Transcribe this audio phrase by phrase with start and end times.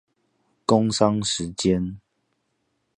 [0.65, 1.99] 工商時間